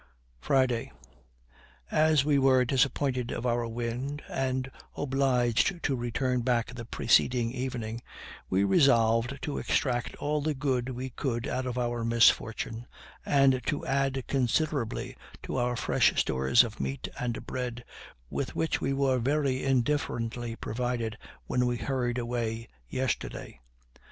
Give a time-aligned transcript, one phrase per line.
[0.39, 0.91] Friday.
[1.91, 8.01] As we were disappointed of our wind, and obliged to return back the preceding evening,
[8.49, 12.87] we resolved to extract all the good we could out of our misfortune,
[13.27, 17.85] and to add considerably to our fresh stores of meat and bread,
[18.31, 21.15] with which we were very indifferently provided
[21.45, 23.59] when we hurried away yesterday.